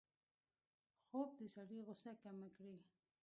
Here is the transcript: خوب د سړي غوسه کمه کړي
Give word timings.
خوب 1.07 1.29
د 1.39 1.41
سړي 1.55 1.79
غوسه 1.85 2.11
کمه 2.21 2.47
کړي 2.55 2.77